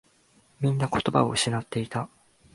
[0.59, 2.09] みんな言葉を失っていた。